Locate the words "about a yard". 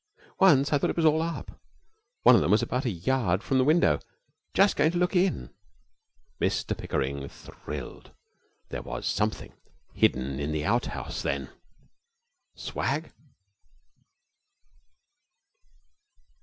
2.63-3.43